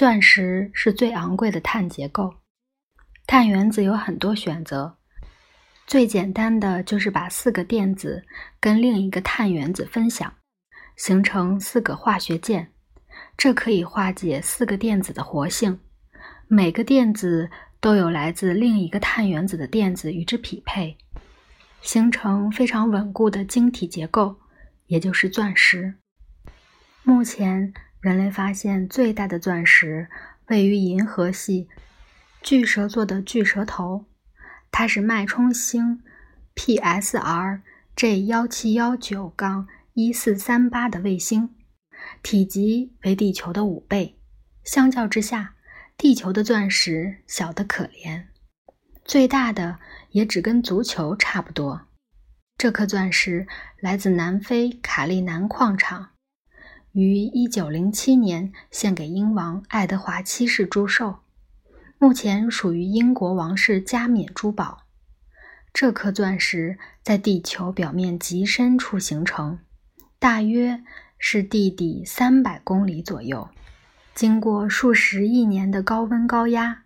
[0.00, 2.32] 钻石是最昂贵的碳结构。
[3.26, 4.96] 碳原子有很多选择，
[5.86, 8.24] 最简单的就是把四个电子
[8.58, 10.32] 跟另一个碳原子分享，
[10.96, 12.72] 形成四个化学键。
[13.36, 15.78] 这可以化解四个电子的活性。
[16.48, 20.96] 每个电子都有来自另一个碳原子的电子与之匹配，
[21.82, 24.34] 形成非常稳固的晶体结构，
[24.86, 25.96] 也就是钻石。
[27.02, 27.74] 目前。
[28.00, 30.08] 人类发现最大的钻石
[30.46, 31.68] 位于银河系
[32.40, 34.06] 巨蛇座的巨蛇头，
[34.70, 36.02] 它是脉冲星
[36.54, 37.60] PSR
[37.94, 41.50] J 幺七幺九杠一四三八的卫星，
[42.22, 44.18] 体积为地球的五倍。
[44.64, 45.56] 相较之下，
[45.98, 48.24] 地球的钻石小得可怜，
[49.04, 49.78] 最大的
[50.12, 51.88] 也只跟足球差不多。
[52.56, 53.46] 这颗钻石
[53.78, 56.12] 来自南非卡利南矿场。
[56.92, 61.20] 于一九零七年献给英王爱德华七世祝寿，
[61.98, 64.86] 目前属于英国王室加冕珠宝。
[65.72, 69.60] 这颗钻石在地球表面极深处形成，
[70.18, 70.82] 大约
[71.16, 73.48] 是地底三百公里左右。
[74.12, 76.82] 经过数十亿年的高温高压，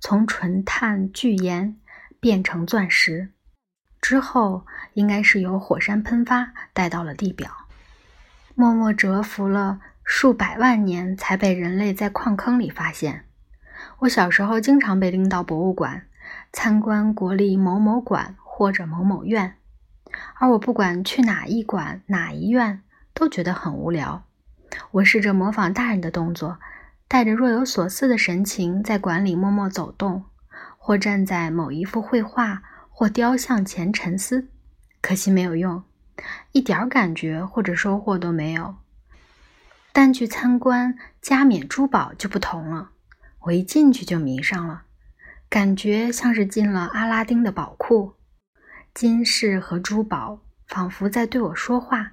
[0.00, 1.78] 从纯碳巨岩
[2.18, 3.30] 变成钻石
[4.02, 7.63] 之后，应该是由火山喷发带到了地表。
[8.56, 13.24] 默默蛰伏了数百万年，才被人类在矿坑里发现。
[14.00, 16.06] 我小时候经常被拎到博物馆
[16.52, 19.56] 参观国立某某馆或者某某院，
[20.38, 24.22] 而我不管去哪一馆哪一院，都觉得很无聊。
[24.92, 26.58] 我试着模仿大人的动作，
[27.08, 30.26] 带着若有所思的神情在馆里默默走动，
[30.78, 34.48] 或站在某一幅绘画或雕像前沉思，
[35.00, 35.82] 可惜没有用。
[36.52, 38.76] 一点感觉或者收获都没有，
[39.92, 42.90] 但去参观加冕珠宝就不同了。
[43.40, 44.84] 我一进去就迷上了，
[45.48, 48.14] 感觉像是进了阿拉丁的宝库，
[48.94, 52.12] 金饰和珠宝仿佛在对我说话，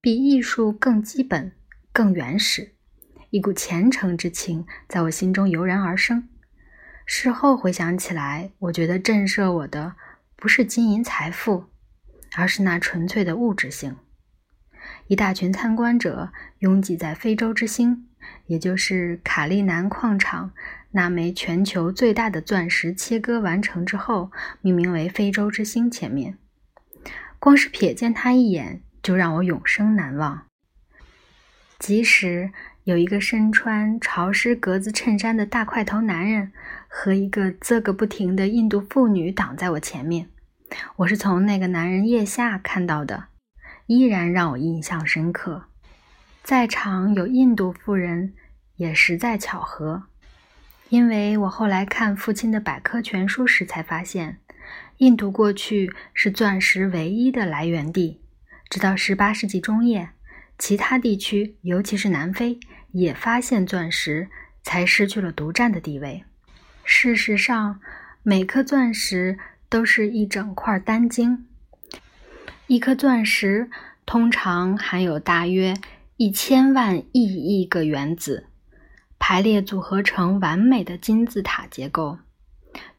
[0.00, 1.52] 比艺术更基本、
[1.92, 2.74] 更原始。
[3.30, 6.28] 一股虔诚之情在我心中油然而生。
[7.04, 9.94] 事后回想起来，我觉得震慑我的
[10.36, 11.71] 不是金银财富。
[12.36, 13.96] 而是那纯粹的物质性。
[15.06, 18.08] 一大群参观者拥挤在非洲之星，
[18.46, 20.52] 也就是卡利南矿场
[20.92, 26.38] 那枚全球最大的钻石切割完成之后，命名为非洲之星前面。
[27.38, 30.46] 光是瞥见他一眼，就让我永生难忘。
[31.78, 32.52] 即使
[32.84, 36.52] 有一个身穿潮湿格子衬衫的大块头男人
[36.86, 40.28] 和一个啧个不停的印度妇女挡在我前面。
[40.96, 43.24] 我是从那个男人腋下看到的，
[43.86, 45.64] 依然让我印象深刻。
[46.42, 48.34] 在场有印度妇人，
[48.76, 50.04] 也实在巧合，
[50.88, 54.38] 因为我后来看父亲的百科全书时才发现，
[54.98, 58.20] 印度过去是钻石唯一的来源地。
[58.68, 60.10] 直到十八世纪中叶，
[60.58, 62.58] 其他地区，尤其是南非，
[62.92, 64.28] 也发现钻石，
[64.62, 66.24] 才失去了独占的地位。
[66.84, 67.80] 事实上，
[68.22, 69.38] 每颗钻石。
[69.72, 71.46] 都是一整块单晶。
[72.66, 73.70] 一颗钻石
[74.04, 75.72] 通常含有大约
[76.18, 78.48] 一千万亿亿个原子，
[79.18, 82.18] 排列组合成完美的金字塔结构。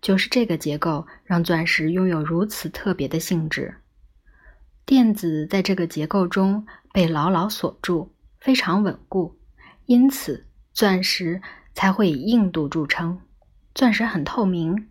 [0.00, 3.74] 就是这个结构让钻石拥有如此特别的性质。
[4.86, 9.36] 电子在这个结构中被牢牢锁住，非常稳固，
[9.84, 11.42] 因此钻石
[11.74, 13.20] 才会以硬度著称。
[13.74, 14.88] 钻石很透明。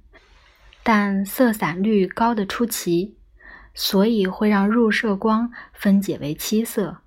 [0.83, 3.17] 但色散率高的出奇，
[3.73, 7.01] 所以会让入射光分解为七色，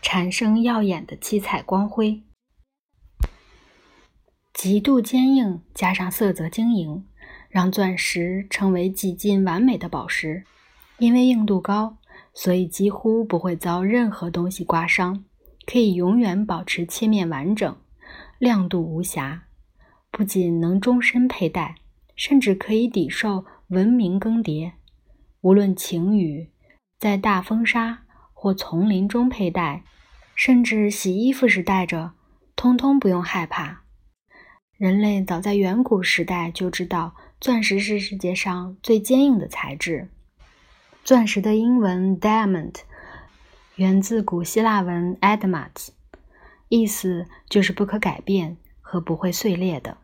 [0.00, 2.22] 产生耀眼的七彩光辉。
[4.54, 7.04] 极度坚硬加上色泽晶莹，
[7.48, 10.44] 让钻石成为几近完美的宝石。
[10.98, 11.96] 因为硬度高，
[12.32, 15.24] 所以几乎不会遭任何东西刮伤，
[15.66, 17.76] 可以永远保持切面完整，
[18.38, 19.44] 亮度无瑕。
[20.12, 21.74] 不仅能终身佩戴。
[22.14, 24.72] 甚至可以抵受文明更迭，
[25.40, 26.50] 无论晴雨，
[26.98, 29.84] 在大风沙或丛林中佩戴，
[30.34, 32.12] 甚至洗衣服时戴着，
[32.54, 33.82] 通通不用害怕。
[34.76, 40.10] 人类早在远古时代就知道，钻石是世界上最坚硬的材质。
[41.04, 42.74] 钻石的英文 diamond
[43.76, 45.88] 源自古希腊文 adamant，
[46.68, 49.96] 意思就是不可改变和不会碎裂的。